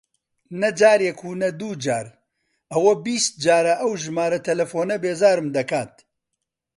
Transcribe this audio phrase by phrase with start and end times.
[0.59, 2.07] نە جارێک و نە دوو جار،
[2.71, 5.93] ئەوە بیست جارە ئەو ژمارە تەلەفۆنە بێزارم دەکات.